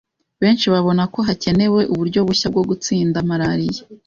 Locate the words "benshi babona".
0.41-1.03